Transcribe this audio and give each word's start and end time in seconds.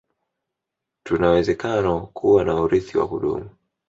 tunawezekano 1.03 2.07
kuwa 2.07 2.43
na 2.45 2.55
urithi 2.61 2.97
wa 2.97 3.07
kudumu 3.07 3.49